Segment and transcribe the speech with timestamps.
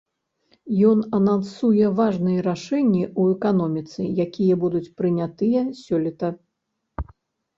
[0.91, 6.33] Ён анансуе важныя рашэнні ў эканоміцы, якія будуць прынятыя сёлета.